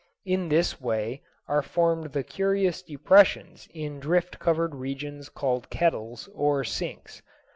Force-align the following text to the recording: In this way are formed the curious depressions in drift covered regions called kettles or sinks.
In 0.25 0.49
this 0.49 0.81
way 0.81 1.21
are 1.47 1.61
formed 1.61 2.13
the 2.13 2.23
curious 2.23 2.81
depressions 2.81 3.67
in 3.71 3.99
drift 3.99 4.39
covered 4.39 4.73
regions 4.73 5.29
called 5.29 5.69
kettles 5.69 6.27
or 6.33 6.63
sinks. 6.63 7.21